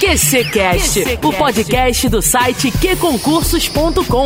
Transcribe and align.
QCcast, 0.00 1.18
o 1.22 1.30
podcast 1.30 2.08
do 2.08 2.22
site 2.22 2.70
qconcursos.com. 2.70 4.24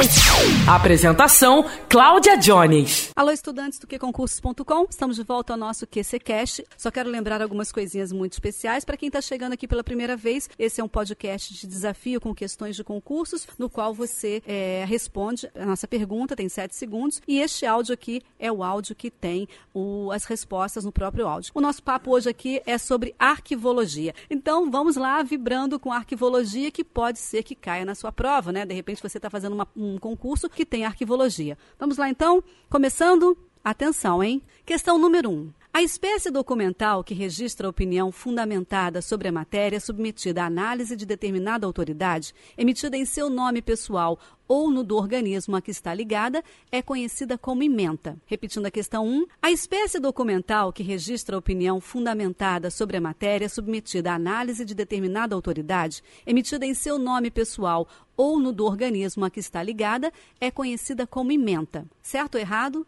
Apresentação: 0.71 1.69
Cláudia 1.88 2.37
Jones. 2.37 3.11
Alô, 3.16 3.32
estudantes 3.32 3.80
do 3.80 3.87
qconcursos.com. 3.88 4.87
Estamos 4.88 5.16
de 5.16 5.24
volta 5.24 5.54
ao 5.54 5.58
nosso 5.58 5.84
QCcast. 5.84 6.64
Só 6.79 6.92
quero 6.92 7.10
lembrar 7.10 7.42
algumas 7.42 7.72
coisinhas 7.72 8.12
muito 8.12 8.34
especiais 8.34 8.84
para 8.84 8.96
quem 8.96 9.08
está 9.08 9.21
chegando 9.21 9.54
aqui 9.54 9.66
pela 9.66 9.82
primeira 9.82 10.16
vez. 10.16 10.48
Esse 10.56 10.81
é 10.81 10.85
um 10.85 10.88
podcast 10.88 11.53
de 11.53 11.67
desafio 11.67 12.21
com 12.21 12.33
questões 12.33 12.77
de 12.77 12.85
concursos, 12.85 13.45
no 13.59 13.69
qual 13.69 13.93
você 13.93 14.45
é, 14.47 14.85
responde 14.87 15.51
a 15.59 15.67
nossa 15.67 15.88
pergunta, 15.88 16.37
tem 16.37 16.48
sete 16.48 16.77
segundos, 16.77 17.20
e 17.27 17.41
este 17.41 17.66
áudio 17.66 17.95
aqui 17.95 18.23
é 18.38 18.52
o 18.52 18.62
áudio 18.62 18.95
que 18.95 19.11
tem 19.11 19.48
o, 19.75 20.12
as 20.12 20.25
respostas 20.25 20.84
no 20.84 20.93
próprio 20.93 21.27
áudio. 21.27 21.51
O 21.52 21.61
nosso 21.61 21.83
papo 21.83 22.12
hoje 22.12 22.30
aqui 22.30 22.62
é 22.65 22.79
sobre 22.79 23.12
arquivologia. 23.19 24.15
Então, 24.30 24.70
vamos 24.70 24.95
lá, 24.95 25.20
vibrando 25.25 25.63
com 25.78 25.92
arquivologia 25.92 26.70
que 26.70 26.84
pode 26.84 27.18
ser 27.18 27.42
que 27.42 27.54
caia 27.54 27.84
na 27.84 27.95
sua 27.95 28.12
prova, 28.12 28.52
né? 28.52 28.64
De 28.64 28.74
repente 28.74 29.02
você 29.02 29.18
está 29.18 29.30
fazendo 29.30 29.52
uma, 29.54 29.68
um 29.77 29.98
concurso 29.98 30.48
que 30.48 30.64
tem 30.64 30.84
arquivologia. 30.84 31.56
Vamos 31.78 31.96
lá 31.96 32.09
então? 32.09 32.42
Começando? 32.68 33.37
Atenção, 33.64 34.23
hein? 34.23 34.42
Questão 34.66 34.98
número 34.98 35.30
1. 35.30 35.32
Um. 35.32 35.52
A 35.73 35.82
espécie 35.82 36.30
documental 36.30 37.02
que 37.02 37.14
registra 37.14 37.66
a 37.66 37.70
opinião 37.70 38.12
fundamentada 38.12 39.00
sobre 39.00 39.27
a 39.27 39.32
matéria 39.32 39.80
submetida 39.80 40.42
à 40.42 40.46
análise 40.46 40.95
de 40.95 41.06
determinada 41.06 41.66
autoridade, 41.66 42.34
emitida 42.59 42.95
em 42.95 43.06
seu 43.06 43.30
nome 43.30 43.62
pessoal 43.62 44.18
ou 44.46 44.70
no 44.70 44.84
do 44.84 44.96
organismo 44.96 45.56
a 45.56 45.62
que 45.62 45.70
está 45.70 45.95
ligada, 45.95 46.45
é 46.70 46.82
conhecida 46.82 47.38
como 47.38 47.62
ementa. 47.62 48.18
Repetindo 48.27 48.66
a 48.66 48.70
questão 48.70 49.06
1, 49.06 49.24
a 49.40 49.50
espécie 49.50 49.98
documental 49.98 50.70
que 50.70 50.82
registra 50.82 51.34
a 51.34 51.38
opinião 51.38 51.80
fundamentada 51.80 52.70
sobre 52.70 52.98
a 52.98 53.01
matéria 53.01 53.48
submetida 53.48 54.12
à 54.12 54.16
análise 54.16 54.62
de 54.62 54.74
determinada 54.74 55.34
autoridade, 55.34 56.04
emitida 56.26 56.66
em 56.66 56.74
seu 56.74 56.98
nome 56.98 57.30
pessoal 57.30 57.88
ou 58.15 58.38
no 58.38 58.52
do 58.52 58.66
organismo 58.66 59.24
a 59.24 59.30
que 59.30 59.40
está 59.40 59.62
ligada, 59.62 60.12
é 60.38 60.51
conhecida 60.51 61.07
como 61.07 61.32
ementa. 61.32 61.87
Certo 62.02 62.35
ou 62.35 62.40
errado? 62.42 62.87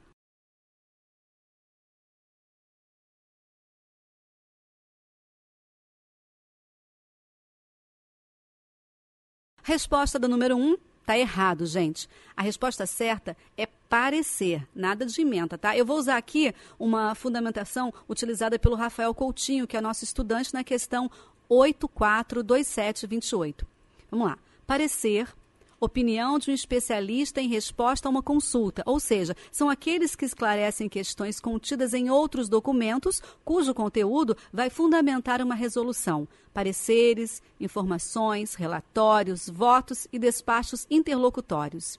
Resposta 9.67 10.17
do 10.17 10.29
número 10.29 10.55
1 10.55 10.61
um, 10.61 10.77
tá 11.05 11.19
errado, 11.19 11.67
gente. 11.67 12.09
A 12.37 12.43
resposta 12.43 12.87
certa 12.87 13.37
é 13.57 13.67
parecer, 13.67 14.65
nada 14.73 15.05
de 15.05 15.21
emenda, 15.21 15.59
tá? 15.59 15.77
Eu 15.77 15.85
vou 15.85 15.99
usar 15.99 16.17
aqui 16.17 16.55
uma 16.79 17.17
fundamentação 17.17 17.93
utilizada 18.09 18.61
pelo 18.61 18.77
Rafael 18.77 19.13
Coutinho, 19.13 19.67
que 19.67 19.77
é 19.77 19.81
nosso 19.81 20.05
estudante 20.05 20.55
na 20.55 20.63
questão 20.63 21.11
842728. 21.51 23.67
Vamos 24.09 24.29
lá. 24.29 24.39
Parecer 24.69 25.27
opinião 25.81 26.39
de 26.39 26.51
um 26.51 26.55
especialista 26.55 27.41
em 27.41 27.49
resposta 27.49 28.09
a 28.09 28.11
uma 28.11 28.23
consulta, 28.23 28.83
ou 28.87 28.99
seja, 28.99 29.37
são 29.51 29.69
aqueles 29.69 30.15
que 30.15 30.25
esclarecem 30.25 30.89
questões 30.89 31.41
contidas 31.41 31.95
em 31.95 32.11
outros 32.11 32.49
documentos 32.49 33.23
cujo 33.45 33.75
conteúdo 33.75 34.37
vai 34.53 34.71
fundamentar 34.71 35.43
uma 35.43 35.55
resolução, 35.55 36.27
pareceres, 36.53 37.43
informações, 37.61 38.55
relatórios, 38.55 39.49
votos 39.49 40.07
e 40.13 40.19
despachos 40.19 40.87
interlocutórios. 40.91 41.99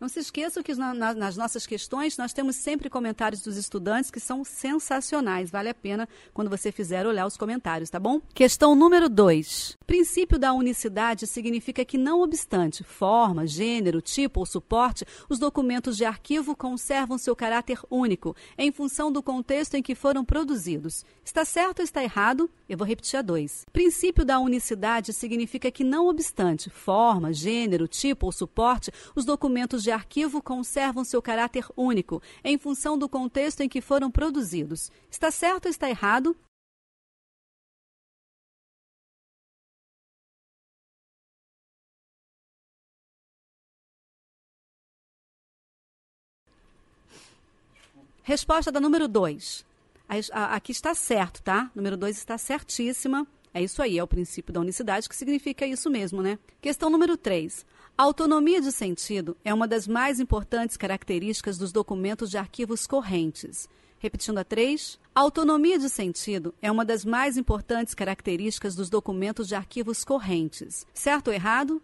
Não 0.00 0.08
se 0.08 0.18
esqueçam 0.18 0.62
que 0.62 0.74
na, 0.74 0.94
na, 0.94 1.12
nas 1.12 1.36
nossas 1.36 1.66
questões 1.66 2.16
nós 2.16 2.32
temos 2.32 2.56
sempre 2.56 2.88
comentários 2.88 3.42
dos 3.42 3.58
estudantes 3.58 4.10
que 4.10 4.18
são 4.18 4.42
sensacionais. 4.42 5.50
Vale 5.50 5.68
a 5.68 5.74
pena 5.74 6.08
quando 6.32 6.48
você 6.48 6.72
fizer 6.72 7.06
olhar 7.06 7.26
os 7.26 7.36
comentários, 7.36 7.90
tá 7.90 8.00
bom? 8.00 8.18
Questão 8.32 8.74
número 8.74 9.10
2. 9.10 9.76
Princípio 9.86 10.38
da 10.38 10.54
unicidade 10.54 11.26
significa 11.26 11.84
que, 11.84 11.98
não 11.98 12.22
obstante 12.22 12.82
forma, 12.82 13.46
gênero, 13.46 14.00
tipo 14.00 14.40
ou 14.40 14.46
suporte, 14.46 15.04
os 15.28 15.38
documentos 15.38 15.98
de 15.98 16.06
arquivo 16.06 16.56
conservam 16.56 17.18
seu 17.18 17.36
caráter 17.36 17.78
único, 17.90 18.34
em 18.56 18.72
função 18.72 19.12
do 19.12 19.22
contexto 19.22 19.74
em 19.74 19.82
que 19.82 19.94
foram 19.94 20.24
produzidos. 20.24 21.04
Está 21.22 21.44
certo 21.44 21.80
ou 21.80 21.84
está 21.84 22.02
errado? 22.02 22.48
Eu 22.66 22.78
vou 22.78 22.86
repetir 22.86 23.18
a 23.18 23.22
dois. 23.22 23.66
Princípio 23.70 24.24
da 24.24 24.40
unicidade 24.40 25.12
significa 25.12 25.70
que, 25.70 25.84
não 25.84 26.06
obstante 26.06 26.70
forma, 26.70 27.34
gênero, 27.34 27.86
tipo 27.86 28.24
ou 28.24 28.32
suporte, 28.32 28.90
os 29.14 29.26
documentos 29.26 29.82
de 29.82 29.89
de 29.90 29.92
arquivo 29.92 30.40
conservam 30.40 31.02
seu 31.02 31.20
caráter 31.20 31.66
único, 31.76 32.22
em 32.44 32.56
função 32.56 32.96
do 32.96 33.08
contexto 33.08 33.60
em 33.60 33.68
que 33.68 33.80
foram 33.80 34.08
produzidos. 34.08 34.88
Está 35.10 35.32
certo 35.32 35.64
ou 35.66 35.70
está 35.70 35.90
errado? 35.90 36.36
Resposta 48.22 48.70
da 48.70 48.78
número 48.78 49.08
2. 49.08 49.66
Aqui 50.30 50.70
está 50.70 50.94
certo, 50.94 51.42
tá? 51.42 51.68
Número 51.74 51.96
2 51.96 52.16
está 52.16 52.38
certíssima. 52.38 53.26
É 53.52 53.60
isso 53.60 53.82
aí, 53.82 53.98
é 53.98 54.04
o 54.04 54.06
princípio 54.06 54.52
da 54.52 54.60
unicidade, 54.60 55.08
que 55.08 55.16
significa 55.16 55.66
isso 55.66 55.90
mesmo, 55.90 56.22
né? 56.22 56.38
Questão 56.60 56.88
número 56.88 57.16
3. 57.16 57.66
A 58.00 58.04
autonomia 58.04 58.62
de 58.62 58.72
sentido 58.72 59.36
é 59.44 59.52
uma 59.52 59.68
das 59.68 59.86
mais 59.86 60.20
importantes 60.20 60.74
características 60.74 61.58
dos 61.58 61.70
documentos 61.70 62.30
de 62.30 62.38
arquivos 62.38 62.86
correntes. 62.86 63.68
Repetindo 63.98 64.38
a 64.38 64.44
3. 64.44 64.98
A 65.14 65.20
autonomia 65.20 65.78
de 65.78 65.90
sentido 65.90 66.54
é 66.62 66.72
uma 66.72 66.82
das 66.82 67.04
mais 67.04 67.36
importantes 67.36 67.92
características 67.92 68.74
dos 68.74 68.88
documentos 68.88 69.46
de 69.46 69.54
arquivos 69.54 70.02
correntes. 70.02 70.86
Certo 70.94 71.28
ou 71.28 71.34
errado? 71.34 71.82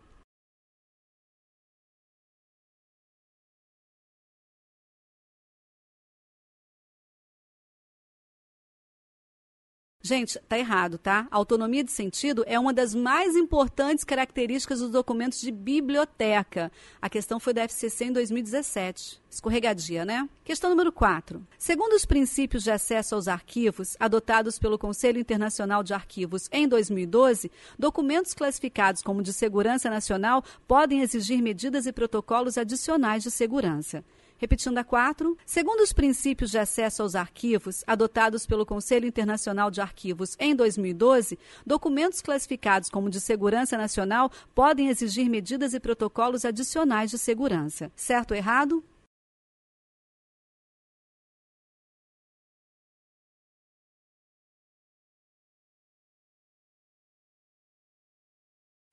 Gente, 10.07 10.39
tá 10.49 10.57
errado, 10.57 10.99
tá? 10.99 11.27
A 11.33 11.37
autonomia 11.37 11.83
de 11.83 11.91
sentido 11.91 12.45
é 12.47 12.57
uma 12.61 12.73
das 12.73 12.95
mais 12.95 13.35
importantes 13.35 14.05
características 14.05 14.79
dos 14.79 14.93
documentos 14.93 15.41
de 15.41 15.51
biblioteca. 15.51 16.71
A 17.03 17.11
questão 17.11 17.41
foi 17.41 17.53
da 17.53 17.63
FCC 17.63 18.05
em 18.05 18.13
2017. 18.13 19.21
Escorregadia, 19.29 20.05
né? 20.05 20.29
Questão 20.45 20.71
número 20.71 20.93
4. 20.93 21.45
Segundo 21.59 21.95
os 21.95 22.05
princípios 22.05 22.63
de 22.63 22.71
acesso 22.71 23.17
aos 23.17 23.27
arquivos 23.27 23.97
adotados 23.99 24.61
pelo 24.61 24.79
Conselho 24.79 25.19
Internacional 25.19 25.83
de 25.83 25.93
Arquivos 25.93 26.49
em 26.53 26.69
2012, 26.69 27.51
documentos 27.77 28.33
classificados 28.33 29.03
como 29.03 29.25
de 29.25 29.33
segurança 29.33 29.91
nacional 29.91 30.45
podem 30.69 31.01
exigir 31.01 31.43
medidas 31.43 31.85
e 31.85 31.93
protocolos 31.93 32.57
adicionais 32.57 33.25
de 33.25 33.31
segurança. 33.33 34.05
Repetindo 34.39 34.79
a 34.79 34.85
quatro, 34.85 35.37
segundo 35.47 35.81
os 35.81 35.93
princípios 35.93 36.51
de 36.51 36.59
acesso 36.59 37.03
aos 37.03 37.15
arquivos 37.15 37.83
adotados 37.87 38.47
pelo 38.47 38.67
Conselho 38.67 39.07
Internacional 39.07 39.71
de 39.71 39.81
Arquivos 39.81 40.37
em 40.39 40.55
2012, 40.55 41.39
documentos 41.65 42.21
classificados 42.21 42.91
como 42.91 43.09
de 43.11 43.21
segurança 43.21 43.79
nacional 43.79 44.31
podem 44.55 44.89
exigir 44.89 45.29
medidas 45.29 45.75
e 45.75 45.81
protocolos 45.81 46.45
adicionais 46.45 47.11
de 47.11 47.19
segurança. 47.19 47.91
Certo 47.97 48.33
ou 48.33 48.37
errado? 48.37 48.85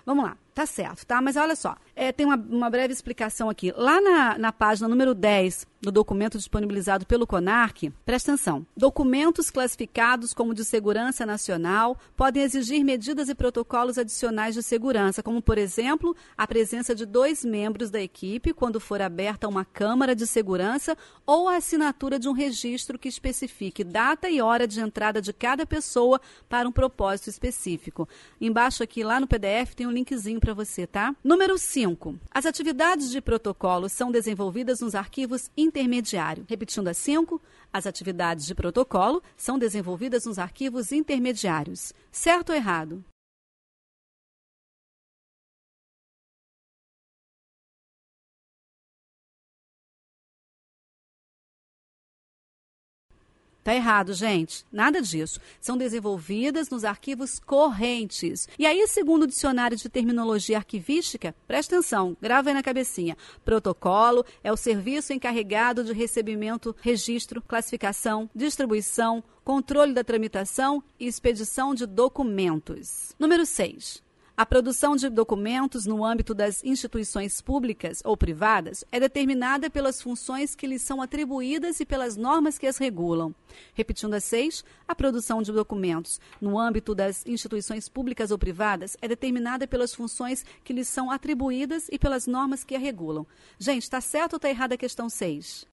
Vamos 0.06 0.26
lá. 0.26 0.43
Tá 0.54 0.68
certo, 0.68 1.04
tá? 1.04 1.20
Mas 1.20 1.36
olha 1.36 1.56
só, 1.56 1.76
é, 1.96 2.12
tem 2.12 2.28
uma, 2.28 2.36
uma, 2.36 2.70
breve 2.70 2.94
explicação 2.94 3.50
aqui. 3.50 3.74
Lá 3.76 4.00
na, 4.00 4.38
na 4.38 4.52
página 4.52 4.88
número 4.88 5.16
10 5.16 5.66
do 5.82 5.92
documento 5.92 6.38
disponibilizado 6.38 7.06
pelo 7.06 7.26
CONARC, 7.26 7.92
presta 8.06 8.32
atenção. 8.32 8.66
Documentos 8.78 9.50
classificados 9.50 10.34
como 10.34 10.54
de 10.54 10.64
segurança 10.64 11.26
nacional 11.26 11.98
podem 12.16 12.44
exigir 12.44 12.84
medidas 12.86 13.30
e 13.30 13.36
protocolos 13.36 13.98
adicionais 13.98 14.54
de 14.54 14.62
segurança, 14.62 15.24
como, 15.24 15.42
por 15.42 15.58
exemplo, 15.58 16.16
a 16.38 16.48
presença 16.48 16.94
de 16.94 17.06
dois 17.06 17.44
membros 17.44 17.90
da 17.90 18.02
equipe 18.02 18.54
quando 18.54 18.80
for 18.80 19.02
aberta 19.02 19.48
uma 19.48 19.66
câmara 19.66 20.16
de 20.16 20.28
segurança 20.28 20.96
ou 21.26 21.50
a 21.50 21.58
assinatura 21.58 22.20
de 22.20 22.30
um 22.30 22.34
registro 22.34 22.98
que 22.98 23.10
especifique 23.10 23.84
data 23.84 24.30
e 24.30 24.40
hora 24.40 24.68
de 24.68 24.80
entrada 24.80 25.20
de 25.20 25.34
cada 25.34 25.66
pessoa 25.66 26.22
para 26.48 26.70
um 26.70 26.72
propósito 26.72 27.30
específico. 27.30 28.08
Embaixo 28.40 28.84
aqui, 28.84 29.04
lá 29.04 29.20
no 29.20 29.28
PDF, 29.28 29.74
tem 29.76 29.88
um 29.88 29.92
linkzinho 29.92 30.40
para 30.44 30.54
você, 30.54 30.86
tá? 30.86 31.16
Número 31.24 31.58
5. 31.58 32.20
As 32.30 32.46
atividades 32.46 33.10
de 33.10 33.22
protocolo 33.22 33.88
são 33.88 34.12
desenvolvidas 34.12 34.82
nos 34.82 34.94
arquivos 34.94 35.50
intermediários. 35.56 36.46
Repetindo 36.50 36.90
a 36.90 36.94
5, 36.94 37.42
as 37.72 37.88
atividades 37.88 38.46
de 38.46 38.54
protocolo 38.54 39.24
são 39.38 39.58
desenvolvidas 39.58 40.26
nos 40.26 40.38
arquivos 40.38 40.92
intermediários. 40.92 41.94
Certo 42.12 42.50
ou 42.50 42.56
errado? 42.56 43.04
Tá 53.64 53.74
errado, 53.74 54.14
gente. 54.14 54.66
Nada 54.72 55.02
disso. 55.02 55.40
São 55.62 55.78
desenvolvidas 55.78 56.70
nos 56.70 56.84
arquivos 56.84 57.40
correntes. 57.40 58.48
E 58.60 58.66
aí, 58.66 58.86
segundo 58.88 59.24
o 59.24 59.28
dicionário 59.28 59.78
de 59.78 59.88
terminologia 59.88 60.58
arquivística, 60.58 61.34
presta 61.48 61.76
atenção, 61.76 62.18
grava 62.22 62.50
aí 62.50 62.54
na 62.54 62.62
cabecinha. 62.62 63.18
Protocolo 63.46 64.26
é 64.44 64.52
o 64.52 64.58
serviço 64.58 65.14
encarregado 65.14 65.84
de 65.84 65.94
recebimento, 65.94 66.76
registro, 66.82 67.42
classificação, 67.42 68.30
distribuição, 68.36 69.24
controle 69.46 69.94
da 69.94 70.04
tramitação 70.04 70.84
e 71.00 71.08
expedição 71.08 71.74
de 71.74 71.86
documentos. 71.86 73.16
Número 73.18 73.46
6. 73.46 74.03
A 74.36 74.48
produção 74.48 74.96
de 74.96 75.10
documentos 75.10 75.86
no 75.86 76.04
âmbito 76.04 76.34
das 76.34 76.64
instituições 76.64 77.40
públicas 77.40 78.02
ou 78.04 78.18
privadas 78.18 78.84
é 78.92 79.00
determinada 79.00 79.70
pelas 79.70 80.02
funções 80.02 80.56
que 80.56 80.66
lhes 80.66 80.82
são 80.82 81.04
atribuídas 81.04 81.80
e 81.80 81.86
pelas 81.86 82.18
normas 82.18 82.58
que 82.58 82.66
as 82.66 82.80
regulam. 82.80 83.36
Repetindo 83.76 84.16
a 84.16 84.20
seis, 84.20 84.66
a 84.88 84.96
produção 84.96 85.44
de 85.44 85.52
documentos 85.52 86.20
no 86.42 86.58
âmbito 86.58 86.96
das 86.96 87.24
instituições 87.28 87.88
públicas 87.88 88.32
ou 88.32 88.40
privadas 88.40 88.98
é 89.04 89.08
determinada 89.08 89.68
pelas 89.68 89.94
funções 89.94 90.44
que 90.64 90.74
lhes 90.74 90.88
são 90.88 91.12
atribuídas 91.12 91.88
e 91.92 92.00
pelas 92.00 92.26
normas 92.26 92.64
que 92.64 92.76
a 92.76 92.80
regulam. 92.80 93.28
Gente, 93.60 93.84
está 93.84 94.02
certo 94.02 94.34
ou 94.34 94.38
está 94.38 94.50
errada 94.50 94.74
a 94.74 94.80
questão 94.80 95.10
6? 95.10 95.72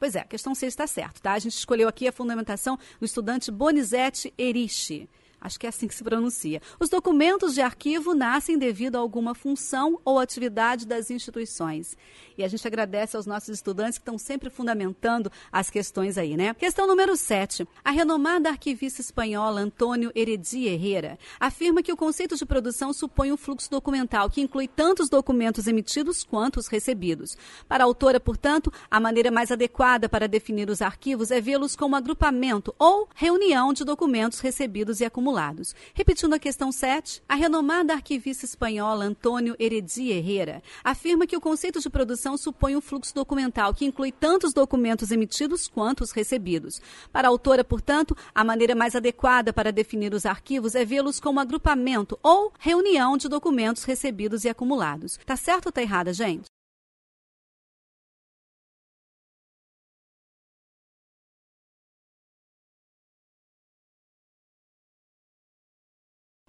Pois 0.00 0.16
é, 0.16 0.20
a 0.20 0.24
questão 0.24 0.54
6 0.54 0.72
está 0.72 0.86
certo, 0.86 1.20
tá? 1.20 1.34
A 1.34 1.38
gente 1.38 1.52
escolheu 1.52 1.86
aqui 1.86 2.08
a 2.08 2.12
fundamentação 2.12 2.78
do 2.98 3.04
estudante 3.04 3.50
Bonizete 3.50 4.32
Eriche. 4.38 5.06
Acho 5.40 5.58
que 5.58 5.64
é 5.64 5.70
assim 5.70 5.88
que 5.88 5.94
se 5.94 6.04
pronuncia. 6.04 6.60
Os 6.78 6.90
documentos 6.90 7.54
de 7.54 7.62
arquivo 7.62 8.14
nascem 8.14 8.58
devido 8.58 8.96
a 8.96 8.98
alguma 8.98 9.34
função 9.34 9.98
ou 10.04 10.18
atividade 10.18 10.86
das 10.86 11.10
instituições. 11.10 11.96
E 12.36 12.44
a 12.44 12.48
gente 12.48 12.66
agradece 12.66 13.16
aos 13.16 13.24
nossos 13.24 13.48
estudantes 13.48 13.96
que 13.96 14.02
estão 14.02 14.18
sempre 14.18 14.50
fundamentando 14.50 15.32
as 15.50 15.70
questões 15.70 16.18
aí, 16.18 16.36
né? 16.36 16.52
Questão 16.54 16.86
número 16.86 17.16
7. 17.16 17.66
A 17.82 17.90
renomada 17.90 18.50
arquivista 18.50 19.00
espanhola 19.00 19.62
Antônio 19.62 20.12
Heredi 20.14 20.66
Herrera 20.66 21.18
afirma 21.38 21.82
que 21.82 21.92
o 21.92 21.96
conceito 21.96 22.36
de 22.36 22.44
produção 22.44 22.92
supõe 22.92 23.32
um 23.32 23.36
fluxo 23.36 23.70
documental 23.70 24.28
que 24.28 24.42
inclui 24.42 24.68
tanto 24.68 25.02
os 25.02 25.08
documentos 25.08 25.66
emitidos 25.66 26.22
quanto 26.22 26.58
os 26.58 26.66
recebidos. 26.66 27.36
Para 27.66 27.84
a 27.84 27.86
autora, 27.86 28.20
portanto, 28.20 28.70
a 28.90 29.00
maneira 29.00 29.30
mais 29.30 29.50
adequada 29.50 30.08
para 30.08 30.28
definir 30.28 30.68
os 30.68 30.82
arquivos 30.82 31.30
é 31.30 31.40
vê-los 31.40 31.74
como 31.74 31.96
agrupamento 31.96 32.74
ou 32.78 33.08
reunião 33.14 33.72
de 33.72 33.84
documentos 33.84 34.40
recebidos 34.40 35.00
e 35.00 35.04
acumulados 35.04 35.29
acumulados. 35.30 35.74
Repetindo 35.94 36.34
a 36.34 36.38
questão 36.38 36.72
7, 36.72 37.22
a 37.28 37.34
renomada 37.34 37.92
arquivista 37.92 38.44
espanhola 38.44 39.04
Antônio 39.04 39.54
Heredi 39.58 40.10
Herrera 40.10 40.62
afirma 40.82 41.26
que 41.26 41.36
o 41.36 41.40
conceito 41.40 41.80
de 41.80 41.88
produção 41.88 42.36
supõe 42.36 42.76
um 42.76 42.80
fluxo 42.80 43.14
documental 43.14 43.72
que 43.72 43.84
inclui 43.84 44.10
tanto 44.10 44.46
os 44.46 44.52
documentos 44.52 45.10
emitidos 45.10 45.68
quanto 45.68 46.02
os 46.02 46.10
recebidos. 46.10 46.80
Para 47.12 47.28
a 47.28 47.30
autora, 47.30 47.64
portanto, 47.64 48.16
a 48.34 48.44
maneira 48.44 48.74
mais 48.74 48.96
adequada 48.96 49.52
para 49.52 49.72
definir 49.72 50.12
os 50.12 50.26
arquivos 50.26 50.74
é 50.74 50.84
vê-los 50.84 51.20
como 51.20 51.40
agrupamento 51.40 52.18
ou 52.22 52.52
reunião 52.58 53.16
de 53.16 53.28
documentos 53.28 53.84
recebidos 53.84 54.44
e 54.44 54.48
acumulados. 54.48 55.18
Tá 55.24 55.36
certo 55.36 55.66
ou 55.66 55.72
tá 55.72 55.80
errada, 55.80 56.12
gente? 56.12 56.50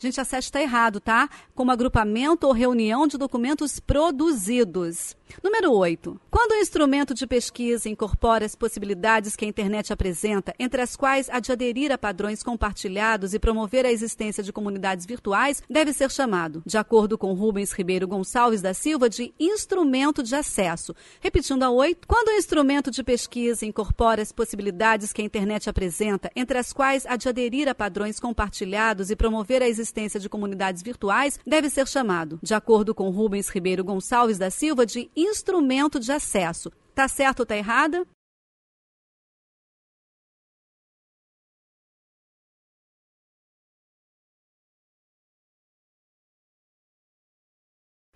Gente, 0.03 0.19
a 0.19 0.25
7 0.25 0.45
está 0.45 0.59
errado, 0.59 0.99
tá? 0.99 1.29
Como 1.53 1.69
agrupamento 1.69 2.47
ou 2.47 2.53
reunião 2.53 3.05
de 3.05 3.19
documentos 3.19 3.79
produzidos. 3.79 5.15
Número 5.43 5.71
8. 5.71 6.19
Quando 6.29 6.53
o 6.53 6.55
instrumento 6.55 7.13
de 7.13 7.27
pesquisa 7.27 7.87
incorpora 7.87 8.43
as 8.43 8.55
possibilidades 8.55 9.35
que 9.35 9.45
a 9.45 9.47
internet 9.47 9.93
apresenta, 9.93 10.55
entre 10.57 10.81
as 10.81 10.95
quais 10.95 11.29
a 11.29 11.39
de 11.39 11.51
aderir 11.51 11.91
a 11.91 11.99
padrões 11.99 12.41
compartilhados 12.41 13.35
e 13.35 13.39
promover 13.39 13.85
a 13.85 13.91
existência 13.91 14.41
de 14.41 14.51
comunidades 14.51 15.05
virtuais, 15.05 15.61
deve 15.69 15.93
ser 15.93 16.09
chamado, 16.09 16.63
de 16.65 16.79
acordo 16.79 17.15
com 17.15 17.33
Rubens 17.33 17.71
Ribeiro 17.71 18.07
Gonçalves 18.07 18.59
da 18.59 18.73
Silva, 18.73 19.07
de 19.07 19.31
instrumento 19.39 20.23
de 20.23 20.33
acesso. 20.33 20.95
Repetindo 21.19 21.61
a 21.61 21.69
8. 21.69 22.07
Quando 22.07 22.29
o 22.29 22.39
instrumento 22.39 22.89
de 22.89 23.03
pesquisa 23.03 23.67
incorpora 23.67 24.23
as 24.23 24.31
possibilidades 24.31 25.13
que 25.13 25.21
a 25.21 25.25
internet 25.25 25.69
apresenta, 25.69 26.31
entre 26.35 26.57
as 26.57 26.73
quais 26.73 27.05
a 27.05 27.15
de 27.15 27.29
aderir 27.29 27.69
a 27.69 27.75
padrões 27.75 28.19
compartilhados 28.19 29.11
e 29.11 29.15
promover 29.15 29.61
a 29.61 29.67
existência 29.69 29.90
de 29.93 30.29
comunidades 30.29 30.81
virtuais, 30.81 31.39
deve 31.45 31.69
ser 31.69 31.87
chamado, 31.87 32.39
de 32.41 32.53
acordo 32.53 32.95
com 32.95 33.09
Rubens 33.09 33.49
Ribeiro 33.49 33.83
Gonçalves 33.83 34.37
da 34.37 34.49
Silva, 34.49 34.85
de 34.85 35.11
instrumento 35.15 35.99
de 35.99 36.11
acesso. 36.11 36.71
Tá 36.95 37.07
certo 37.07 37.41
ou 37.41 37.45
tá 37.45 37.55
errada? 37.55 38.05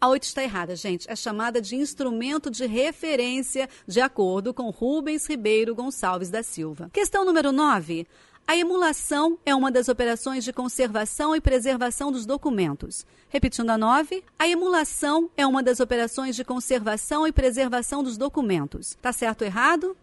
A 0.06 0.08
8 0.10 0.24
está 0.24 0.44
errada, 0.44 0.76
gente. 0.76 1.10
É 1.10 1.16
chamada 1.16 1.60
de 1.60 1.76
instrumento 1.76 2.52
de 2.52 2.68
referência, 2.68 3.68
de 3.88 4.00
acordo 4.00 4.54
com 4.54 4.70
Rubens 4.70 5.26
Ribeiro 5.28 5.74
Gonçalves 5.74 6.30
da 6.30 6.44
Silva. 6.44 6.92
Questão 6.94 7.26
número 7.26 7.52
9. 7.52 8.06
A 8.48 8.56
emulação 8.56 9.40
é 9.44 9.56
uma 9.56 9.72
das 9.72 9.90
operações 9.90 10.44
de 10.44 10.54
conservação 10.54 11.36
e 11.36 11.42
preservação 11.42 12.12
dos 12.12 12.28
documentos. 12.28 13.04
Repetindo 13.28 13.72
a 13.72 13.78
9, 13.78 14.24
a 14.38 14.48
emulação 14.48 15.32
é 15.36 15.48
uma 15.48 15.64
das 15.64 15.80
operações 15.80 16.36
de 16.36 16.46
conservação 16.46 17.26
e 17.26 17.32
preservação 17.32 18.04
dos 18.04 18.18
documentos. 18.18 18.96
Tá 19.02 19.12
certo 19.12 19.42
ou 19.42 19.48
errado? 19.48 19.98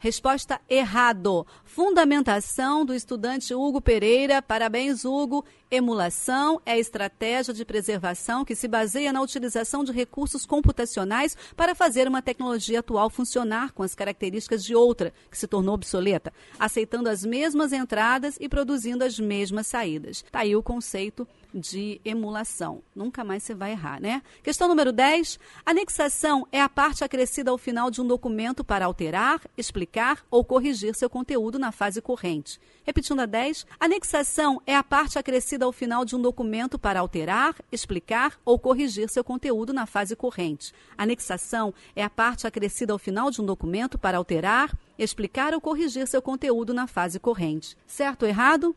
Resposta 0.00 0.58
errado. 0.66 1.46
Fundamentação 1.62 2.86
do 2.86 2.94
estudante 2.94 3.54
Hugo 3.54 3.82
Pereira. 3.82 4.40
Parabéns, 4.40 5.04
Hugo. 5.04 5.44
Emulação 5.72 6.60
é 6.66 6.72
a 6.72 6.78
estratégia 6.80 7.54
de 7.54 7.64
preservação 7.64 8.44
que 8.44 8.56
se 8.56 8.66
baseia 8.66 9.12
na 9.12 9.22
utilização 9.22 9.84
de 9.84 9.92
recursos 9.92 10.44
computacionais 10.44 11.36
para 11.56 11.76
fazer 11.76 12.08
uma 12.08 12.20
tecnologia 12.20 12.80
atual 12.80 13.08
funcionar 13.08 13.70
com 13.70 13.84
as 13.84 13.94
características 13.94 14.64
de 14.64 14.74
outra, 14.74 15.14
que 15.30 15.38
se 15.38 15.46
tornou 15.46 15.76
obsoleta, 15.76 16.32
aceitando 16.58 17.08
as 17.08 17.24
mesmas 17.24 17.72
entradas 17.72 18.36
e 18.40 18.48
produzindo 18.48 19.04
as 19.04 19.20
mesmas 19.20 19.68
saídas. 19.68 20.24
Está 20.26 20.40
aí 20.40 20.56
o 20.56 20.62
conceito 20.62 21.24
de 21.54 22.00
emulação. 22.04 22.82
Nunca 22.94 23.24
mais 23.24 23.42
você 23.42 23.54
vai 23.54 23.72
errar, 23.72 24.00
né? 24.00 24.22
Questão 24.42 24.68
número 24.68 24.92
10. 24.92 25.38
Anexação 25.64 26.46
é 26.50 26.60
a 26.60 26.68
parte 26.68 27.04
acrescida 27.04 27.50
ao 27.50 27.58
final 27.58 27.90
de 27.90 28.00
um 28.00 28.06
documento 28.06 28.64
para 28.64 28.86
alterar, 28.86 29.40
explicar 29.56 30.24
ou 30.30 30.44
corrigir 30.44 30.94
seu 30.94 31.10
conteúdo 31.10 31.58
na 31.58 31.72
fase 31.72 32.00
corrente. 32.00 32.60
Repetindo 32.84 33.20
a 33.20 33.26
10. 33.26 33.66
Anexação 33.78 34.60
é 34.66 34.74
a 34.74 34.82
parte 34.82 35.18
acrescida 35.18 35.59
ao 35.64 35.72
final 35.72 36.04
de 36.04 36.14
um 36.16 36.20
documento 36.20 36.78
para 36.78 37.00
alterar, 37.00 37.54
explicar 37.70 38.38
ou 38.44 38.58
corrigir 38.58 39.08
seu 39.08 39.24
conteúdo 39.24 39.72
na 39.72 39.86
fase 39.86 40.16
corrente. 40.16 40.72
Anexação 40.96 41.72
é 41.94 42.02
a 42.02 42.10
parte 42.10 42.46
acrescida 42.46 42.92
ao 42.92 42.98
final 42.98 43.30
de 43.30 43.40
um 43.40 43.46
documento 43.46 43.98
para 43.98 44.18
alterar, 44.18 44.76
explicar 44.98 45.54
ou 45.54 45.60
corrigir 45.60 46.06
seu 46.06 46.22
conteúdo 46.22 46.74
na 46.74 46.86
fase 46.86 47.18
corrente. 47.18 47.76
Certo 47.86 48.22
ou 48.22 48.28
errado? 48.28 48.76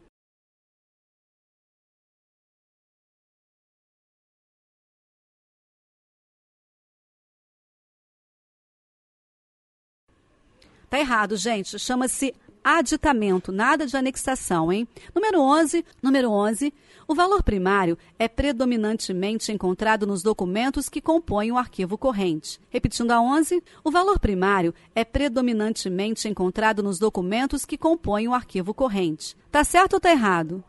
Tá 10.93 10.99
errado, 10.99 11.35
gente. 11.35 11.79
Chama-se 11.79 12.35
aditamento, 12.63 13.51
nada 13.51 13.85
de 13.85 13.97
anexação, 13.97 14.71
hein? 14.71 14.87
Número 15.13 15.41
11, 15.41 15.85
número 16.01 16.31
11, 16.31 16.73
o 17.07 17.13
valor 17.13 17.43
primário 17.43 17.97
é 18.17 18.27
predominantemente 18.27 19.51
encontrado 19.51 20.07
nos 20.07 20.23
documentos 20.23 20.87
que 20.87 21.01
compõem 21.01 21.51
o 21.51 21.57
arquivo 21.57 21.97
corrente. 21.97 22.59
Repetindo 22.69 23.11
a 23.11 23.21
11, 23.21 23.61
o 23.83 23.91
valor 23.91 24.19
primário 24.19 24.73
é 24.95 25.03
predominantemente 25.03 26.27
encontrado 26.27 26.81
nos 26.81 26.97
documentos 26.97 27.65
que 27.65 27.77
compõem 27.77 28.27
o 28.27 28.33
arquivo 28.33 28.73
corrente. 28.73 29.35
Tá 29.51 29.63
certo 29.63 29.93
ou 29.93 29.99
tá 29.99 30.11
errado? 30.11 30.63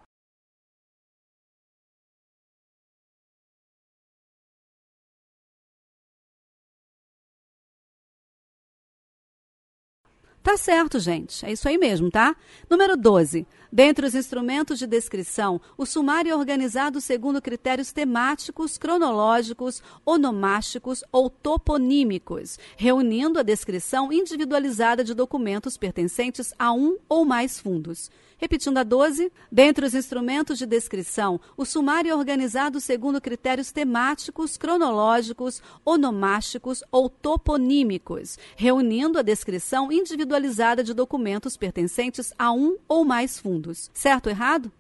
Tá 10.45 10.59
certo, 10.59 11.01
gente. 11.01 11.45
É 11.47 11.51
isso 11.51 11.67
aí 11.67 11.79
mesmo, 11.79 12.11
tá? 12.11 12.37
Número 12.69 12.99
12. 12.99 13.47
Dentre 13.73 14.07
os 14.07 14.15
instrumentos 14.15 14.79
de 14.79 14.87
descrição, 14.87 15.59
o 15.75 15.87
sumário 15.87 16.31
é 16.31 16.37
organizado 16.37 17.01
segundo 17.01 17.41
critérios 17.41 17.93
temáticos, 17.93 18.77
cronológicos, 18.77 19.83
onomásticos 20.05 21.03
ou 21.11 21.31
toponímicos, 21.31 22.59
reunindo 22.77 23.39
a 23.39 23.43
descrição 23.43 24.13
individualizada 24.13 25.03
de 25.03 25.15
documentos 25.15 25.79
pertencentes 25.79 26.53
a 26.59 26.71
um 26.75 26.99
ou 27.09 27.25
mais 27.25 27.59
fundos. 27.59 28.11
Repetindo 28.39 28.79
a 28.79 28.83
12, 28.83 29.33
dentre 29.51 29.87
os 29.87 29.95
instrumentos 29.95 30.59
de 30.59 30.67
descrição, 30.67 31.41
o 31.57 31.65
sumário 31.65 32.11
é 32.11 32.15
organizado 32.15 32.81
segundo 32.81 33.21
critérios 33.21 33.73
temáticos, 33.73 34.57
cronológicos, 34.57 35.63
onomásticos 35.85 36.83
ou 36.91 37.09
toponímicos, 37.09 38.39
reunindo 38.57 39.19
a 39.19 39.23
descrição 39.23 39.91
individualizada 39.91 40.83
de 40.83 40.93
documentos 40.93 41.57
pertencentes 41.57 42.33
a 42.39 42.53
um 42.53 42.77
ou 42.89 43.05
mais 43.05 43.39
fundos. 43.39 43.91
Certo 43.95 44.27
ou 44.27 44.33
errado? 44.33 44.73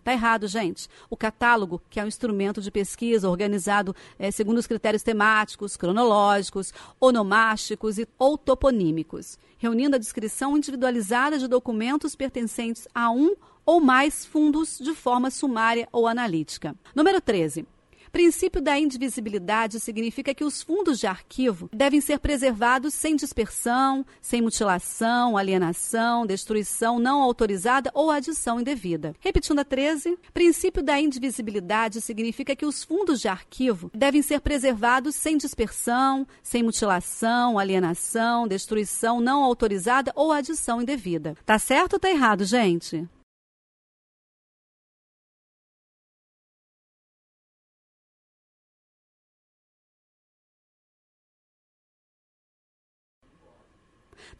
Está 0.00 0.12
errado, 0.14 0.48
gente. 0.48 0.88
O 1.10 1.16
catálogo, 1.16 1.80
que 1.90 2.00
é 2.00 2.04
um 2.04 2.08
instrumento 2.08 2.60
de 2.62 2.70
pesquisa 2.70 3.28
organizado 3.28 3.94
é, 4.18 4.30
segundo 4.30 4.58
os 4.58 4.66
critérios 4.66 5.02
temáticos, 5.02 5.76
cronológicos, 5.76 6.72
onomásticos 6.98 7.98
e, 7.98 8.08
ou 8.18 8.38
toponímicos, 8.38 9.38
reunindo 9.58 9.96
a 9.96 9.98
descrição 9.98 10.56
individualizada 10.56 11.38
de 11.38 11.46
documentos 11.46 12.16
pertencentes 12.16 12.88
a 12.94 13.10
um 13.10 13.36
ou 13.64 13.78
mais 13.78 14.24
fundos 14.24 14.78
de 14.78 14.94
forma 14.94 15.30
sumária 15.30 15.86
ou 15.92 16.08
analítica. 16.08 16.74
Número 16.94 17.20
13. 17.20 17.66
Princípio 18.12 18.60
da 18.60 18.78
indivisibilidade 18.78 19.78
significa 19.78 20.34
que 20.34 20.44
os 20.44 20.62
fundos 20.62 20.98
de 20.98 21.06
arquivo 21.06 21.68
devem 21.72 22.00
ser 22.00 22.18
preservados 22.18 22.92
sem 22.92 23.14
dispersão, 23.14 24.04
sem 24.20 24.42
mutilação, 24.42 25.36
alienação, 25.36 26.26
destruição 26.26 26.98
não 26.98 27.22
autorizada 27.22 27.90
ou 27.94 28.10
adição 28.10 28.60
indevida. 28.60 29.14
Repetindo 29.20 29.60
a 29.60 29.64
13, 29.64 30.18
princípio 30.34 30.82
da 30.82 31.00
indivisibilidade 31.00 32.00
significa 32.00 32.56
que 32.56 32.66
os 32.66 32.82
fundos 32.82 33.20
de 33.20 33.28
arquivo 33.28 33.90
devem 33.94 34.22
ser 34.22 34.40
preservados 34.40 35.14
sem 35.14 35.36
dispersão, 35.36 36.26
sem 36.42 36.62
mutilação, 36.62 37.58
alienação, 37.58 38.48
destruição 38.48 39.20
não 39.20 39.44
autorizada 39.44 40.12
ou 40.16 40.32
adição 40.32 40.82
indevida. 40.82 41.36
Tá 41.46 41.58
certo 41.58 41.94
ou 41.94 42.00
tá 42.00 42.10
errado, 42.10 42.44
gente? 42.44 43.08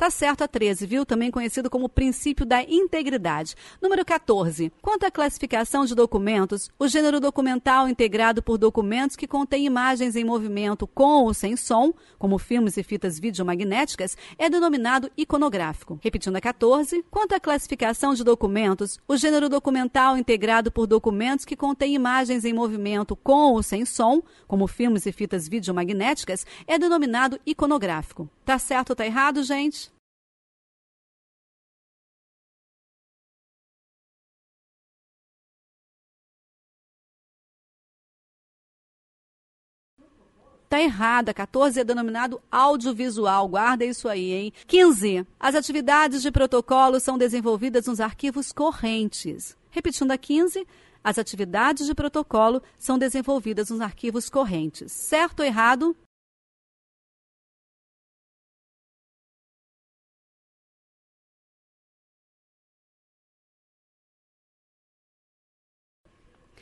Tá 0.00 0.08
certo 0.08 0.42
a 0.42 0.48
13, 0.48 0.86
viu? 0.86 1.04
Também 1.04 1.30
conhecido 1.30 1.68
como 1.68 1.86
princípio 1.86 2.46
da 2.46 2.62
integridade. 2.62 3.54
Número 3.82 4.02
14. 4.02 4.72
Quanto 4.80 5.04
à 5.04 5.10
classificação 5.10 5.84
de 5.84 5.94
documentos, 5.94 6.70
o 6.78 6.88
gênero 6.88 7.20
documental 7.20 7.86
integrado 7.86 8.42
por 8.42 8.56
documentos 8.56 9.14
que 9.14 9.28
contêm 9.28 9.66
imagens 9.66 10.16
em 10.16 10.24
movimento 10.24 10.86
com 10.86 11.24
ou 11.24 11.34
sem 11.34 11.54
som, 11.54 11.92
como 12.18 12.38
filmes 12.38 12.78
e 12.78 12.82
fitas 12.82 13.18
videomagnéticas, 13.18 14.16
é 14.38 14.48
denominado 14.48 15.10
iconográfico. 15.18 16.00
Repetindo 16.02 16.36
a 16.36 16.40
14. 16.40 17.04
Quanto 17.10 17.34
à 17.34 17.38
classificação 17.38 18.14
de 18.14 18.24
documentos, 18.24 18.98
o 19.06 19.18
gênero 19.18 19.50
documental 19.50 20.16
integrado 20.16 20.72
por 20.72 20.86
documentos 20.86 21.44
que 21.44 21.54
contêm 21.54 21.94
imagens 21.94 22.46
em 22.46 22.54
movimento 22.54 23.14
com 23.14 23.52
ou 23.52 23.62
sem 23.62 23.84
som, 23.84 24.22
como 24.48 24.66
filmes 24.66 25.04
e 25.04 25.12
fitas 25.12 25.46
videomagnéticas, 25.46 26.46
é 26.66 26.78
denominado 26.78 27.38
iconográfico. 27.44 28.30
Tá 28.46 28.58
certo 28.58 28.90
ou 28.90 28.96
tá 28.96 29.04
errado, 29.04 29.42
gente? 29.42 29.89
Tá 40.70 40.80
errada. 40.80 41.34
14 41.34 41.80
é 41.80 41.84
denominado 41.84 42.40
audiovisual. 42.48 43.48
Guarda 43.48 43.84
isso 43.84 44.08
aí, 44.08 44.30
hein? 44.32 44.52
15. 44.68 45.26
As 45.38 45.56
atividades 45.56 46.22
de 46.22 46.30
protocolo 46.30 47.00
são 47.00 47.18
desenvolvidas 47.18 47.88
nos 47.88 47.98
arquivos 47.98 48.52
correntes. 48.52 49.56
Repetindo 49.68 50.12
a 50.12 50.16
15, 50.16 50.64
as 51.02 51.18
atividades 51.18 51.86
de 51.86 51.94
protocolo 51.94 52.62
são 52.78 52.96
desenvolvidas 52.96 53.68
nos 53.70 53.80
arquivos 53.80 54.30
correntes. 54.30 54.92
Certo 54.92 55.40
ou 55.40 55.46
errado? 55.46 55.96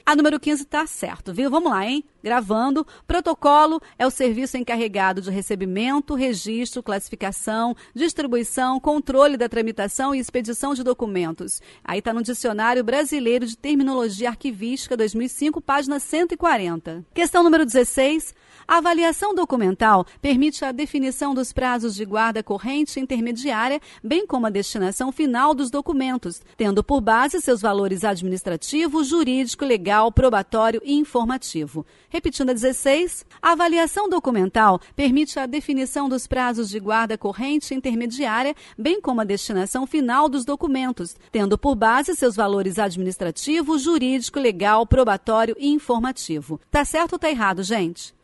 A 0.09 0.17
número 0.17 0.41
15 0.41 0.62
está 0.62 0.87
certo, 0.87 1.35
viu? 1.35 1.50
Vamos 1.50 1.71
lá, 1.71 1.87
hein? 1.87 2.03
Gravando. 2.25 2.87
Protocolo 3.07 3.79
é 3.99 4.07
o 4.07 4.11
serviço 4.11 4.57
encarregado 4.57 5.21
de 5.21 5.31
recebimento, 5.31 6.15
registro, 6.15 6.83
classificação, 6.83 7.77
distribuição, 7.95 8.81
controle 8.81 9.37
da 9.37 9.50
tramitação 9.50 10.15
e 10.15 10.19
expedição 10.19 10.73
de 10.73 10.83
documentos. 10.83 11.61
Aí 11.85 11.99
está 11.99 12.15
no 12.15 12.23
Dicionário 12.23 12.83
Brasileiro 12.83 13.45
de 13.45 13.55
Terminologia 13.55 14.31
Arquivística 14.31 14.97
2005, 14.97 15.61
página 15.61 16.00
140. 16.00 17.05
Questão 17.12 17.43
número 17.43 17.67
16. 17.67 18.35
A 18.67 18.79
avaliação 18.79 19.35
documental 19.35 20.07
permite 20.21 20.65
a 20.65 20.73
definição 20.73 21.35
dos 21.35 21.53
prazos 21.53 21.95
de 21.95 22.05
guarda 22.05 22.43
corrente 22.43 23.00
intermediária, 23.00 23.81
bem 24.03 24.27
como 24.27 24.47
a 24.47 24.50
destinação 24.50 25.12
final 25.12 25.55
dos 25.55 25.71
documentos, 25.71 26.43
tendo 26.57 26.85
por 26.85 27.00
base 27.00 27.41
seus 27.41 27.62
valores 27.62 28.05
administrativo, 28.05 29.03
jurídico, 29.05 29.65
legal, 29.65 29.98
probatório 30.12 30.81
e 30.85 30.95
informativo. 30.95 31.85
Repetindo 32.09 32.50
a 32.50 32.52
16, 32.52 33.26
a 33.43 33.52
avaliação 33.52 34.09
documental 34.09 34.81
permite 34.95 35.38
a 35.38 35.47
definição 35.47 36.09
dos 36.09 36.26
prazos 36.26 36.69
de 36.69 36.78
guarda 36.78 37.19
corrente 37.19 37.75
intermediária, 37.75 38.55
bem 38.78 39.00
como 39.00 39.21
a 39.21 39.25
destinação 39.25 39.87
final 39.87 40.28
dos 40.28 40.45
documentos, 40.45 41.17
tendo 41.33 41.59
por 41.59 41.75
base 41.75 42.14
seus 42.14 42.37
valores 42.37 42.78
administrativo, 42.78 43.78
jurídico, 43.78 44.38
legal, 44.38 44.87
probatório 44.87 45.57
e 45.59 45.69
informativo. 45.69 46.61
Tá 46.71 46.85
certo 46.85 47.14
ou 47.14 47.19
tá 47.19 47.28
errado, 47.28 47.62
gente? 47.62 48.17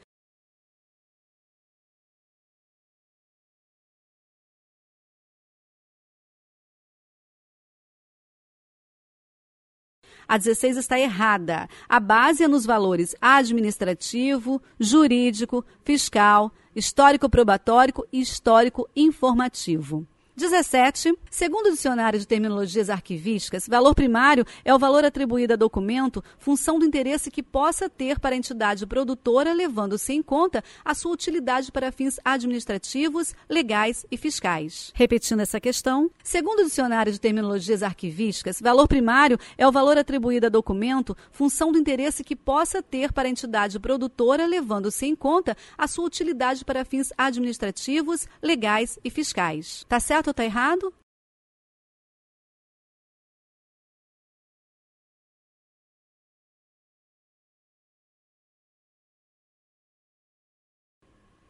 A 10.26 10.36
16 10.38 10.76
está 10.76 10.98
errada. 10.98 11.68
A 11.88 12.00
base 12.00 12.42
é 12.42 12.48
nos 12.48 12.64
valores 12.66 13.14
administrativo, 13.20 14.60
jurídico, 14.78 15.64
fiscal, 15.84 16.52
histórico 16.74 17.28
probatório 17.28 17.94
e 18.12 18.20
histórico 18.20 18.88
informativo. 18.96 20.06
17. 20.36 21.16
Segundo 21.30 21.66
o 21.66 21.70
Dicionário 21.70 22.18
de 22.18 22.26
Terminologias 22.26 22.90
Arquivísticas, 22.90 23.68
valor 23.68 23.94
primário 23.94 24.44
é 24.64 24.74
o 24.74 24.78
valor 24.78 25.04
atribuído 25.04 25.52
a 25.52 25.56
documento, 25.56 26.24
função 26.38 26.78
do 26.78 26.84
interesse 26.84 27.30
que 27.30 27.42
possa 27.42 27.88
ter 27.88 28.18
para 28.18 28.34
a 28.34 28.38
entidade 28.38 28.84
produtora, 28.84 29.52
levando-se 29.52 30.12
em 30.12 30.22
conta 30.22 30.62
a 30.84 30.92
sua 30.92 31.12
utilidade 31.12 31.70
para 31.70 31.92
fins 31.92 32.18
administrativos, 32.24 33.32
legais 33.48 34.04
e 34.10 34.16
fiscais. 34.16 34.90
Repetindo 34.94 35.40
essa 35.40 35.60
questão, 35.60 36.10
segundo 36.22 36.60
o 36.60 36.64
Dicionário 36.64 37.12
de 37.12 37.20
Terminologias 37.20 37.82
Arquivísticas, 37.82 38.60
valor 38.60 38.88
primário 38.88 39.38
é 39.56 39.66
o 39.66 39.72
valor 39.72 39.96
atribuído 39.98 40.46
a 40.46 40.50
documento, 40.50 41.16
função 41.30 41.70
do 41.70 41.78
interesse 41.78 42.24
que 42.24 42.34
possa 42.34 42.82
ter 42.82 43.12
para 43.12 43.28
a 43.28 43.30
entidade 43.30 43.78
produtora, 43.78 44.46
levando-se 44.46 45.06
em 45.06 45.14
conta 45.14 45.56
a 45.78 45.86
sua 45.86 46.06
utilidade 46.06 46.64
para 46.64 46.84
fins 46.84 47.12
administrativos, 47.16 48.26
legais 48.42 48.98
e 49.04 49.10
fiscais. 49.10 49.84
Tá 49.88 50.00
certo? 50.00 50.23
Certo 50.24 50.28
ou 50.28 50.30
está 50.32 50.44
errado? 50.44 50.92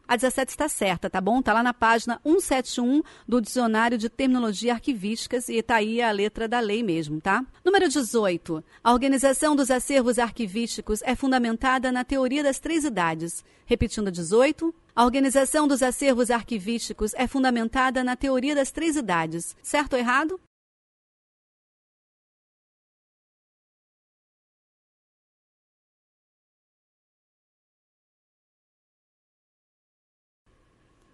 A 0.07 0.17
17 0.17 0.51
está 0.51 0.69
certa, 0.69 1.09
tá 1.09 1.19
bom? 1.19 1.41
Está 1.41 1.55
lá 1.55 1.63
na 1.63 1.73
página 1.73 2.21
171 2.23 3.03
do 3.27 3.41
Dicionário 3.41 3.97
de 3.97 4.11
Terminologia 4.11 4.75
Arquivísticas 4.75 5.49
e 5.49 5.55
está 5.55 5.77
aí 5.77 6.03
a 6.03 6.11
letra 6.11 6.47
da 6.47 6.61
lei 6.61 6.83
mesmo, 6.83 7.23
tá? 7.23 7.45
Número 7.65 7.89
18. 7.89 8.63
A 8.83 8.93
organização 8.93 9.57
dos 9.57 9.71
acervos 9.71 10.19
arquivísticos 10.19 11.01
é 11.03 11.17
fundamentada 11.17 11.91
na 11.91 12.05
teoria 12.05 12.43
das 12.43 12.59
três 12.61 12.85
idades. 12.85 13.43
Repetindo 13.65 14.09
a 14.09 14.11
18. 14.11 14.75
A 14.97 15.05
organização 15.05 15.67
dos 15.67 15.83
acervos 15.83 16.31
arquivísticos 16.31 17.15
é 17.15 17.27
fundamentada 17.27 18.05
na 18.05 18.15
teoria 18.15 18.55
das 18.55 18.71
três 18.71 18.95
idades. 18.95 19.57
Certo 19.61 19.95
ou 19.95 19.99
errado? 19.99 20.41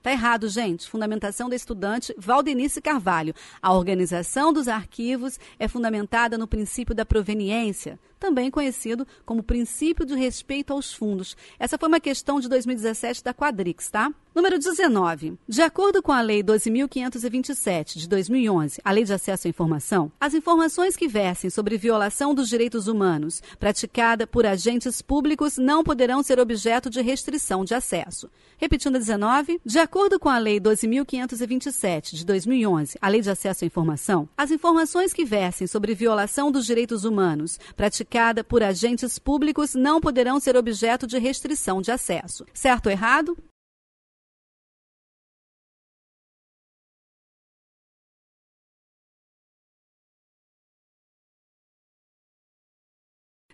Tá 0.03 0.13
errado, 0.13 0.47
gente. 0.49 0.89
Fundamentação 0.89 1.49
da 1.49 1.57
estudante 1.57 2.15
Valdenice 2.19 2.83
Carvalho. 2.83 3.35
A 3.63 3.73
organização 3.73 4.53
dos 4.53 4.69
arquivos 4.69 5.39
é 5.59 5.67
fundamentada 5.67 6.37
no 6.37 6.47
princípio 6.47 6.95
da 6.95 7.07
proveniência 7.07 7.99
também 8.21 8.51
conhecido 8.51 9.07
como 9.25 9.43
princípio 9.43 10.05
de 10.05 10.15
respeito 10.15 10.73
aos 10.75 10.93
fundos. 10.93 11.37
Essa 11.59 11.79
foi 11.79 11.89
uma 11.89 11.99
questão 11.99 12.39
de 12.39 12.49
2017 12.49 13.25
da 13.25 13.33
Quadrix, 13.33 13.91
tá? 13.91 14.13
Número 14.33 14.59
19. 14.61 15.37
De 15.49 15.61
acordo 15.61 16.01
com 16.01 16.13
a 16.13 16.21
Lei 16.21 16.41
12.527 16.41 17.99
de 17.99 18.09
2011, 18.09 18.81
a 18.85 18.93
Lei 18.93 19.03
de 19.03 19.13
Acesso 19.13 19.49
à 19.49 19.51
Informação, 19.51 20.13
as 20.21 20.35
informações 20.35 20.95
que 20.95 21.09
versem 21.09 21.51
sobre 21.51 21.77
violação 21.77 22.33
dos 22.33 22.49
direitos 22.49 22.87
humanos 22.87 23.43
praticada 23.59 24.29
por 24.29 24.47
agentes 24.47 25.03
públicos 25.03 25.59
não 25.59 25.83
poderão 25.83 26.23
ser 26.23 26.39
objeto 26.39 26.89
de 26.89 27.01
restrição 27.01 27.65
de 27.65 27.75
acesso. 27.75 28.31
Repetindo 28.57 28.97
a 28.97 28.99
19, 29.01 29.61
de 29.65 29.79
acordo 29.81 30.21
com 30.21 30.29
a 30.29 30.39
Lei 30.39 30.61
12.527 30.61 32.15
de 32.15 32.25
2011, 32.25 32.99
a 33.01 33.09
Lei 33.09 33.23
de 33.23 33.31
Acesso 33.31 33.65
à 33.65 33.67
Informação, 33.67 34.29
as 34.37 34.51
informações 34.53 35.13
que 35.13 35.25
versem 35.25 35.67
sobre 35.67 35.95
violação 35.95 36.53
dos 36.53 36.67
direitos 36.67 37.05
humanos 37.05 37.59
praticada 37.75 38.10
por 38.45 38.63
agentes 38.63 39.19
públicos 39.19 39.75
não 39.75 40.01
poderão 40.01 40.41
ser 40.41 40.57
objeto 40.57 41.07
de 41.07 41.19
restrição 41.19 41.81
de 41.81 41.93
acesso. 41.93 42.45
Certo 42.53 42.87
ou 42.87 42.93
errado? 42.93 43.37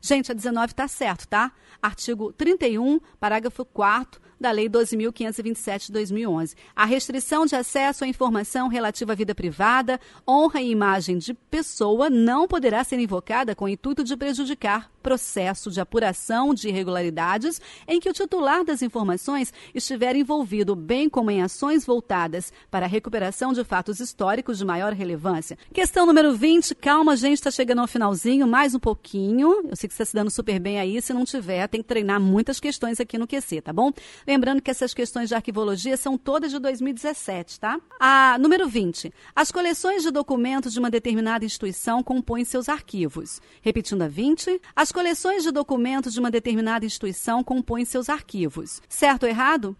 Gente, 0.06 0.30
a 0.30 0.34
19 0.36 0.66
está 0.66 0.86
certo, 0.86 1.26
tá? 1.26 1.50
Artigo 1.82 2.32
31, 2.32 3.00
parágrafo 3.18 3.64
4 3.64 4.20
da 4.38 4.52
Lei 4.52 4.68
12.527 4.68 5.86
de 5.86 5.92
2011. 5.92 6.54
A 6.76 6.84
restrição 6.84 7.44
de 7.44 7.56
acesso 7.56 8.04
à 8.04 8.06
informação 8.06 8.68
relativa 8.68 9.10
à 9.10 9.16
vida 9.16 9.34
privada, 9.34 9.98
honra 10.24 10.62
e 10.62 10.70
imagem 10.70 11.18
de 11.18 11.34
pessoa 11.34 12.08
não 12.08 12.46
poderá 12.46 12.84
ser 12.84 13.00
invocada 13.00 13.56
com 13.56 13.64
o 13.64 13.68
intuito 13.68 14.04
de 14.04 14.16
prejudicar 14.16 14.88
processo 15.06 15.70
de 15.70 15.80
apuração 15.80 16.52
de 16.52 16.68
irregularidades 16.68 17.60
em 17.86 18.00
que 18.00 18.10
o 18.10 18.12
titular 18.12 18.64
das 18.64 18.82
informações 18.82 19.52
estiver 19.72 20.16
envolvido, 20.16 20.74
bem 20.74 21.08
como 21.08 21.30
em 21.30 21.40
ações 21.40 21.86
voltadas 21.86 22.52
para 22.72 22.86
a 22.86 22.88
recuperação 22.88 23.52
de 23.52 23.62
fatos 23.62 24.00
históricos 24.00 24.58
de 24.58 24.64
maior 24.64 24.92
relevância. 24.92 25.56
Questão 25.72 26.06
número 26.06 26.34
20. 26.34 26.74
Calma, 26.74 27.14
gente, 27.14 27.34
está 27.34 27.52
chegando 27.52 27.82
ao 27.82 27.86
finalzinho, 27.86 28.48
mais 28.48 28.74
um 28.74 28.80
pouquinho. 28.80 29.68
Eu 29.68 29.76
sei 29.76 29.88
que 29.88 29.94
você 29.94 30.02
está 30.02 30.04
se 30.06 30.14
dando 30.14 30.28
super 30.28 30.58
bem 30.58 30.80
aí. 30.80 31.00
Se 31.00 31.12
não 31.12 31.24
tiver, 31.24 31.68
tem 31.68 31.82
que 31.82 31.86
treinar 31.86 32.20
muitas 32.20 32.58
questões 32.58 32.98
aqui 32.98 33.16
no 33.16 33.28
QC, 33.28 33.60
tá 33.60 33.72
bom? 33.72 33.92
Lembrando 34.26 34.60
que 34.60 34.72
essas 34.72 34.92
questões 34.92 35.28
de 35.28 35.36
arquivologia 35.36 35.96
são 35.96 36.18
todas 36.18 36.50
de 36.50 36.58
2017, 36.58 37.60
tá? 37.60 37.78
A 38.00 38.36
número 38.40 38.66
20. 38.66 39.12
As 39.36 39.52
coleções 39.52 40.02
de 40.02 40.10
documentos 40.10 40.72
de 40.72 40.80
uma 40.80 40.90
determinada 40.90 41.44
instituição 41.44 42.02
compõem 42.02 42.44
seus 42.44 42.68
arquivos. 42.68 43.40
Repetindo 43.62 44.02
a 44.02 44.08
20. 44.08 44.60
As 44.74 44.95
coleções 44.96 45.42
de 45.42 45.50
documentos 45.50 46.14
de 46.14 46.20
uma 46.20 46.30
determinada 46.30 46.86
instituição 46.86 47.44
compõem 47.44 47.84
seus 47.84 48.08
arquivos. 48.08 48.80
Certo 48.88 49.24
ou 49.24 49.28
errado? 49.28 49.76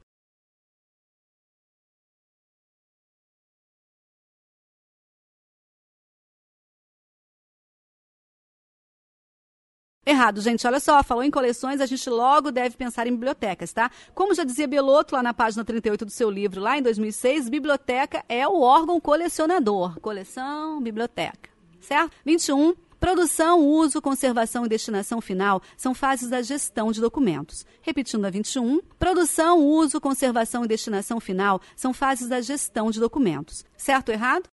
Errado, 10.05 10.43
gente. 10.43 10.67
Olha 10.67 10.79
só, 10.79 11.03
falou 11.03 11.25
em 11.25 11.31
coleções, 11.31 11.81
a 11.81 11.87
gente 11.87 12.11
logo 12.11 12.53
deve 12.53 12.77
pensar 12.77 13.07
em 13.07 13.13
bibliotecas, 13.13 13.73
tá? 13.73 13.91
Como 14.15 14.35
já 14.35 14.45
dizia 14.45 14.69
Belotto 14.69 15.15
lá 15.17 15.23
na 15.23 15.33
página 15.33 15.65
38 15.65 16.05
do 16.05 16.11
seu 16.11 16.31
livro, 16.31 16.61
lá 16.61 16.77
em 16.77 16.83
2006, 16.83 17.49
biblioteca 17.49 18.23
é 18.29 18.47
o 18.47 18.61
órgão 18.61 19.01
colecionador. 19.01 19.99
Coleção, 20.01 20.79
biblioteca. 20.83 21.49
Certo? 21.81 22.13
21. 22.25 22.86
Produção, 22.99 23.61
uso, 23.61 24.01
conservação 24.01 24.65
e 24.65 24.69
destinação 24.69 25.21
final 25.21 25.63
são 25.77 25.95
fases 25.95 26.31
da 26.31 26.43
gestão 26.43 26.91
de 26.91 27.01
documentos. 27.01 27.65
Repetindo 27.83 28.25
a 28.25 28.31
21, 28.31 28.81
produção, 28.99 29.59
uso, 29.65 30.01
conservação 30.01 30.65
e 30.65 30.69
destinação 30.69 31.21
final 31.21 31.61
são 31.77 31.93
fases 31.93 32.29
da 32.29 32.41
gestão 32.41 32.91
de 32.91 32.99
documentos. 32.99 33.65
Certo 33.77 34.09
ou 34.09 34.15
errado? 34.15 34.49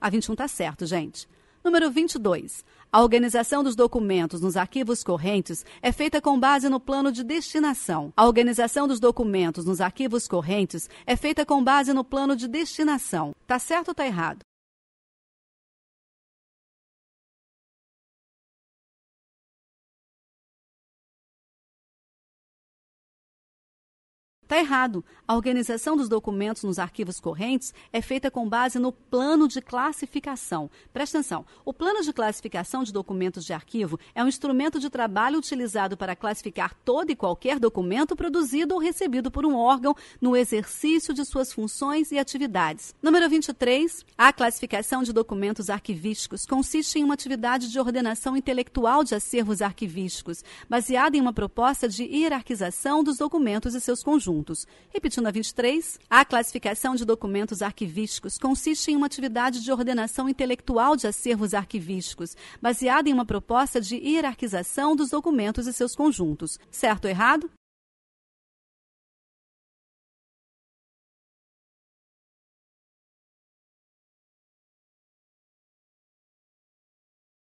A 0.00 0.10
21 0.10 0.34
está 0.34 0.46
certo, 0.46 0.84
gente. 0.84 1.26
Número 1.64 1.90
22. 1.90 2.62
A 2.92 3.00
organização 3.00 3.64
dos 3.64 3.74
documentos 3.74 4.42
nos 4.42 4.54
arquivos 4.54 5.02
correntes 5.02 5.64
é 5.80 5.90
feita 5.90 6.20
com 6.20 6.38
base 6.38 6.68
no 6.68 6.78
plano 6.78 7.10
de 7.10 7.24
destinação. 7.24 8.12
A 8.14 8.26
organização 8.26 8.86
dos 8.86 9.00
documentos 9.00 9.64
nos 9.64 9.80
arquivos 9.80 10.28
correntes 10.28 10.90
é 11.06 11.16
feita 11.16 11.46
com 11.46 11.64
base 11.64 11.94
no 11.94 12.04
plano 12.04 12.36
de 12.36 12.46
destinação. 12.46 13.34
Tá 13.46 13.58
certo 13.58 13.88
ou 13.88 13.94
tá 13.94 14.04
errado? 14.04 14.40
Está 24.44 24.58
errado. 24.58 25.02
A 25.26 25.34
organização 25.34 25.96
dos 25.96 26.06
documentos 26.06 26.64
nos 26.64 26.78
arquivos 26.78 27.18
correntes 27.18 27.72
é 27.90 28.02
feita 28.02 28.30
com 28.30 28.46
base 28.46 28.78
no 28.78 28.92
plano 28.92 29.48
de 29.48 29.62
classificação. 29.62 30.70
Presta 30.92 31.16
atenção: 31.16 31.46
o 31.64 31.72
plano 31.72 32.02
de 32.02 32.12
classificação 32.12 32.84
de 32.84 32.92
documentos 32.92 33.42
de 33.46 33.54
arquivo 33.54 33.98
é 34.14 34.22
um 34.22 34.28
instrumento 34.28 34.78
de 34.78 34.90
trabalho 34.90 35.38
utilizado 35.38 35.96
para 35.96 36.14
classificar 36.14 36.74
todo 36.84 37.10
e 37.10 37.16
qualquer 37.16 37.58
documento 37.58 38.14
produzido 38.14 38.74
ou 38.74 38.80
recebido 38.80 39.30
por 39.30 39.46
um 39.46 39.56
órgão 39.56 39.96
no 40.20 40.36
exercício 40.36 41.14
de 41.14 41.24
suas 41.24 41.50
funções 41.50 42.12
e 42.12 42.18
atividades. 42.18 42.94
Número 43.02 43.26
23. 43.30 44.04
A 44.18 44.30
classificação 44.30 45.02
de 45.02 45.14
documentos 45.14 45.70
arquivísticos 45.70 46.44
consiste 46.44 46.98
em 46.98 47.04
uma 47.04 47.14
atividade 47.14 47.72
de 47.72 47.80
ordenação 47.80 48.36
intelectual 48.36 49.02
de 49.04 49.14
acervos 49.14 49.62
arquivísticos, 49.62 50.44
baseada 50.68 51.16
em 51.16 51.20
uma 51.22 51.32
proposta 51.32 51.88
de 51.88 52.04
hierarquização 52.04 53.02
dos 53.02 53.16
documentos 53.16 53.74
e 53.74 53.80
seus 53.80 54.02
conjuntos 54.02 54.33
conjuntos. 54.34 54.66
Repetindo 54.90 55.26
a 55.26 55.30
23, 55.30 55.98
a 56.10 56.24
classificação 56.24 56.94
de 56.94 57.04
documentos 57.04 57.62
arquivísticos 57.62 58.36
consiste 58.36 58.90
em 58.90 58.96
uma 58.96 59.06
atividade 59.06 59.62
de 59.62 59.70
ordenação 59.70 60.28
intelectual 60.28 60.96
de 60.96 61.06
acervos 61.06 61.54
arquivísticos, 61.54 62.36
baseada 62.60 63.08
em 63.08 63.12
uma 63.12 63.24
proposta 63.24 63.80
de 63.80 63.96
hierarquização 63.96 64.96
dos 64.96 65.10
documentos 65.10 65.66
e 65.66 65.72
seus 65.72 65.94
conjuntos. 65.94 66.58
Certo 66.70 67.04
ou 67.04 67.10
errado? 67.10 67.50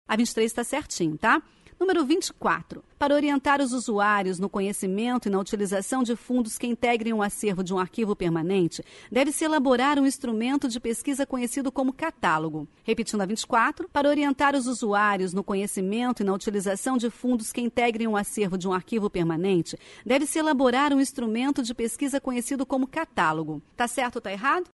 A 0.06 0.16
23 0.16 0.46
está 0.46 0.62
certinho, 0.62 1.16
tá? 1.18 1.42
Número 1.84 2.02
24. 2.02 2.82
Para 2.98 3.14
orientar 3.14 3.60
os 3.60 3.74
usuários 3.74 4.38
no 4.38 4.48
conhecimento 4.48 5.28
e 5.28 5.30
na 5.30 5.38
utilização 5.38 6.02
de 6.02 6.16
fundos 6.16 6.56
que 6.56 6.66
integrem 6.66 7.12
um 7.12 7.20
acervo 7.20 7.62
de 7.62 7.74
um 7.74 7.78
arquivo 7.78 8.16
permanente, 8.16 8.82
deve-se 9.12 9.44
elaborar 9.44 9.98
um 9.98 10.06
instrumento 10.06 10.66
de 10.66 10.80
pesquisa 10.80 11.26
conhecido 11.26 11.70
como 11.70 11.92
catálogo. 11.92 12.66
Repetindo 12.84 13.20
a 13.20 13.26
24. 13.26 13.86
Para 13.90 14.08
orientar 14.08 14.56
os 14.56 14.66
usuários 14.66 15.34
no 15.34 15.44
conhecimento 15.44 16.22
e 16.22 16.24
na 16.24 16.32
utilização 16.32 16.96
de 16.96 17.10
fundos 17.10 17.52
que 17.52 17.60
integrem 17.60 18.08
um 18.08 18.16
acervo 18.16 18.56
de 18.56 18.66
um 18.66 18.72
arquivo 18.72 19.10
permanente, 19.10 19.78
deve-se 20.06 20.38
elaborar 20.38 20.90
um 20.94 21.02
instrumento 21.02 21.62
de 21.62 21.74
pesquisa 21.74 22.18
conhecido 22.18 22.64
como 22.64 22.86
catálogo. 22.86 23.60
Tá 23.76 23.86
certo 23.86 24.16
ou 24.16 24.22
tá 24.22 24.32
errado? 24.32 24.70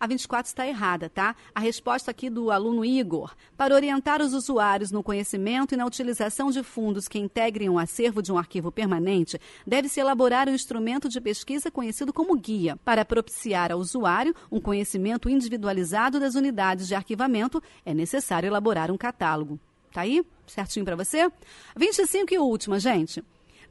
A 0.00 0.06
24 0.06 0.48
está 0.48 0.66
errada, 0.66 1.10
tá? 1.10 1.36
A 1.54 1.60
resposta 1.60 2.10
aqui 2.10 2.30
do 2.30 2.50
aluno 2.50 2.86
Igor. 2.86 3.34
Para 3.54 3.74
orientar 3.74 4.22
os 4.22 4.32
usuários 4.32 4.90
no 4.90 5.02
conhecimento 5.02 5.74
e 5.74 5.76
na 5.76 5.84
utilização 5.84 6.50
de 6.50 6.62
fundos 6.62 7.06
que 7.06 7.18
integrem 7.18 7.68
um 7.68 7.78
acervo 7.78 8.22
de 8.22 8.32
um 8.32 8.38
arquivo 8.38 8.72
permanente, 8.72 9.38
deve-se 9.66 10.00
elaborar 10.00 10.48
um 10.48 10.54
instrumento 10.54 11.06
de 11.06 11.20
pesquisa 11.20 11.70
conhecido 11.70 12.14
como 12.14 12.34
guia. 12.34 12.78
Para 12.82 13.04
propiciar 13.04 13.70
ao 13.70 13.78
usuário 13.78 14.34
um 14.50 14.58
conhecimento 14.58 15.28
individualizado 15.28 16.18
das 16.18 16.34
unidades 16.34 16.88
de 16.88 16.94
arquivamento, 16.94 17.62
é 17.84 17.92
necessário 17.92 18.46
elaborar 18.46 18.90
um 18.90 18.96
catálogo. 18.96 19.60
Tá 19.92 20.00
aí? 20.00 20.24
Certinho 20.46 20.86
para 20.86 20.96
você? 20.96 21.30
25 21.76 22.32
e 22.32 22.38
última, 22.38 22.80
gente. 22.80 23.22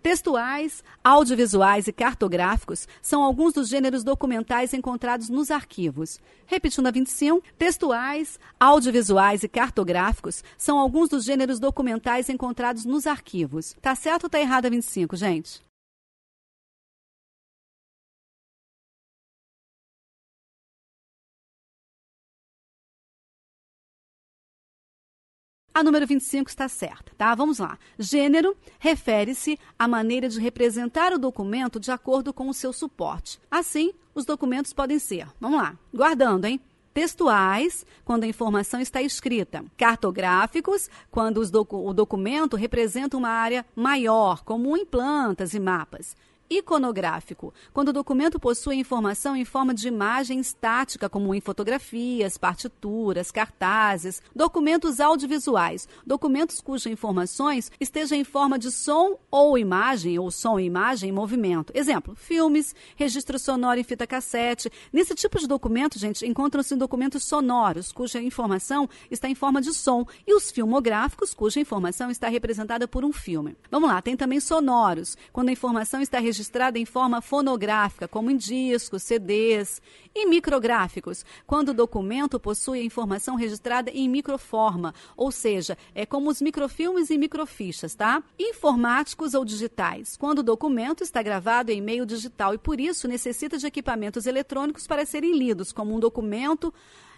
Textuais, 0.02 0.82
audiovisuais 1.04 1.88
e 1.88 1.92
cartográficos 1.92 2.88
são 3.02 3.22
alguns 3.22 3.54
dos 3.54 3.68
gêneros 3.68 4.04
documentais 4.04 4.74
encontrados 4.74 5.30
nos 5.30 5.52
arquivos. 5.52 6.20
Repetindo 6.46 6.88
a 6.88 6.92
25, 6.92 7.44
textuais, 7.58 8.40
audiovisuais 8.58 9.44
e 9.44 9.50
cartográficos 9.50 10.44
são 10.58 10.80
alguns 10.80 11.10
dos 11.10 11.26
gêneros 11.26 11.60
documentais 11.60 12.30
encontrados 12.30 12.86
nos 12.86 13.06
arquivos. 13.06 13.76
Tá 13.82 13.94
certo 13.94 14.24
ou 14.26 14.30
tá 14.30 14.40
errado 14.40 14.68
a 14.68 14.70
25, 14.70 15.18
gente? 15.18 15.69
A 25.80 25.84
número 25.84 26.06
25 26.06 26.50
está 26.50 26.68
certa, 26.68 27.14
tá? 27.18 27.34
Vamos 27.34 27.58
lá. 27.58 27.80
Gênero 27.98 28.54
refere-se 28.80 29.58
à 29.80 29.88
maneira 29.88 30.28
de 30.28 30.38
representar 30.38 31.14
o 31.14 31.18
documento 31.18 31.80
de 31.80 31.90
acordo 31.90 32.34
com 32.34 32.50
o 32.50 32.54
seu 32.54 32.74
suporte. 32.74 33.40
Assim, 33.50 33.94
os 34.14 34.26
documentos 34.26 34.74
podem 34.74 35.00
ser, 35.00 35.30
vamos 35.40 35.58
lá, 35.58 35.80
guardando, 35.94 36.44
hein? 36.44 36.60
Textuais, 36.94 37.86
quando 38.04 38.26
a 38.26 38.28
informação 38.28 38.82
está 38.82 39.02
escrita. 39.02 39.64
Cartográficos, 39.78 40.90
quando 41.10 41.50
docu 41.50 41.88
o 41.88 41.94
documento 41.94 42.58
representa 42.58 43.16
uma 43.16 43.30
área 43.30 43.66
maior, 43.74 44.44
como 44.44 44.76
em 44.76 44.86
plantas 44.86 45.54
e 45.54 45.62
mapas 45.62 46.14
iconográfico, 46.50 47.54
quando 47.72 47.90
o 47.90 47.94
documento 47.94 48.40
possui 48.40 48.78
informação 48.78 49.36
em 49.36 49.46
forma 49.46 49.74
de 49.74 49.88
imagem 49.88 50.40
estática, 50.40 51.08
como 51.08 51.36
em 51.36 51.40
fotografias, 51.40 52.38
partituras, 52.38 53.30
cartazes, 53.30 54.22
documentos 54.36 55.00
audiovisuais, 55.00 55.88
documentos 56.06 56.60
cujas 56.60 56.92
informações 56.92 57.72
estejam 57.80 58.18
em 58.18 58.24
forma 58.24 58.58
de 58.58 58.72
som 58.72 59.18
ou 59.30 59.58
imagem, 59.58 60.18
ou 60.18 60.32
som 60.32 60.60
e 60.60 60.66
imagem 60.66 61.10
em 61.10 61.14
movimento. 61.14 61.72
Exemplo, 61.76 62.16
filmes, 62.16 62.74
registro 62.96 63.38
sonoro 63.38 63.80
em 63.80 63.84
fita 63.84 64.08
cassete. 64.08 64.72
Nesse 64.92 65.14
tipo 65.14 65.38
de 65.38 65.48
documento, 65.48 66.00
gente, 66.00 66.26
encontram-se 66.26 66.76
documentos 66.76 67.26
sonoros, 67.26 67.92
cuja 67.92 68.20
informação 68.22 68.90
está 69.12 69.30
em 69.30 69.36
forma 69.36 69.62
de 69.62 69.74
som, 69.74 70.06
e 70.26 70.34
os 70.34 70.50
filmográficos, 70.50 71.34
cuja 71.34 71.60
informação 71.60 72.10
está 72.10 72.28
representada 72.28 72.88
por 72.88 73.06
um 73.06 73.14
filme. 73.14 73.56
Vamos 73.70 73.90
lá, 73.90 74.02
tem 74.02 74.18
também 74.18 74.40
sonoros, 74.40 75.16
quando 75.32 75.50
a 75.50 75.52
informação 75.52 76.02
está 76.02 76.18
registrada 76.20 76.39
registrada 76.40 76.80
em 76.80 76.86
forma 76.86 77.22
fonográfica, 77.22 78.08
como 78.08 78.32
em 78.32 78.38
discos, 78.38 79.04
CDs, 79.04 79.82
e 80.16 80.26
micrográficos, 80.26 81.26
quando 81.46 81.70
o 81.70 81.74
documento 81.74 82.40
possui 82.40 82.80
a 82.80 82.84
informação 82.84 83.36
registrada 83.36 83.92
em 83.92 84.08
microforma, 84.08 84.94
ou 85.16 85.32
seja, 85.32 85.78
é 85.94 86.06
como 86.06 86.30
os 86.30 86.42
microfilmes 86.42 87.10
e 87.10 87.18
microfichas, 87.18 87.94
tá? 87.94 88.24
Informáticos 88.40 89.34
ou 89.34 89.44
digitais, 89.44 90.16
quando 90.18 90.40
o 90.40 90.44
documento 90.44 91.04
está 91.04 91.22
gravado 91.22 91.72
em 91.72 91.82
meio 91.82 92.06
digital 92.06 92.54
e 92.54 92.58
por 92.58 92.80
isso 92.80 93.08
necessita 93.08 93.58
de 93.58 93.68
equipamentos 93.68 94.26
eletrônicos 94.26 94.88
para 94.88 95.06
serem 95.06 95.38
lidos, 95.38 95.74
como 95.74 95.94
um 95.94 96.00
documento 96.00 96.74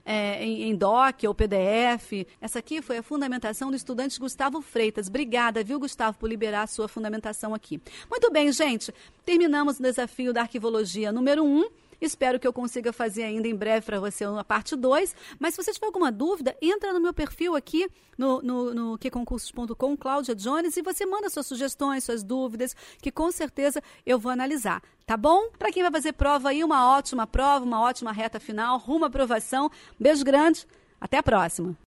é, 0.06 0.44
em, 0.44 0.70
em 0.70 0.76
DOC 0.76 1.28
ou 1.28 1.36
PDF. 1.36 2.28
Essa 2.40 2.60
aqui 2.60 2.82
foi 2.82 2.98
a 2.98 3.04
fundamentação 3.04 3.70
do 3.70 3.76
estudante 3.76 4.20
Gustavo 4.20 4.62
Freitas. 4.62 5.08
Obrigada, 5.08 5.64
viu, 5.64 5.80
Gustavo, 5.80 6.18
por 6.18 6.30
liberar 6.30 6.64
a 6.64 6.68
sua 6.68 6.88
fundamentação 6.88 7.54
aqui. 7.54 7.82
Muito 8.10 8.32
bem, 8.32 8.52
gente. 8.52 8.94
Terminamos 9.26 9.80
o 9.80 9.84
desafio 9.84 10.34
da 10.34 10.42
arquivologia 10.42 11.12
número 11.12 11.44
1. 11.44 11.48
Um. 11.48 11.70
Espero 12.02 12.40
que 12.40 12.48
eu 12.48 12.52
consiga 12.52 12.92
fazer 12.92 13.24
ainda 13.24 13.48
em 13.48 13.56
breve 13.56 13.86
para 13.86 14.00
você 14.00 14.26
uma 14.26 14.44
parte 14.44 14.76
2. 14.76 15.16
Mas 15.40 15.54
se 15.54 15.64
você 15.64 15.72
tiver 15.72 15.86
alguma 15.86 16.12
dúvida, 16.12 16.58
entra 16.60 16.92
no 16.92 17.00
meu 17.00 17.14
perfil 17.14 17.56
aqui 17.56 17.88
no, 18.18 18.42
no, 18.42 18.74
no 18.74 18.98
queconcursos.com, 18.98 19.96
Cláudia 19.96 20.34
Jones, 20.34 20.76
e 20.76 20.82
você 20.82 21.06
manda 21.06 21.30
suas 21.30 21.46
sugestões, 21.46 22.04
suas 22.04 22.24
dúvidas, 22.24 22.76
que 23.02 23.12
com 23.12 23.32
certeza 23.32 23.82
eu 24.04 24.18
vou 24.18 24.32
analisar. 24.32 24.82
Tá 25.06 25.16
bom? 25.16 25.50
Para 25.60 25.72
quem 25.72 25.84
vai 25.84 25.92
fazer 25.92 26.14
prova 26.14 26.50
aí, 26.50 26.64
uma 26.64 26.90
ótima 26.98 27.28
prova, 27.28 27.64
uma 27.64 27.82
ótima 27.82 28.12
reta 28.12 28.40
final, 28.40 28.80
rumo 28.80 29.06
à 29.06 29.08
aprovação. 29.08 29.70
Beijo 30.00 30.24
grande, 30.24 30.66
até 31.00 31.18
a 31.18 31.24
próxima. 31.24 31.78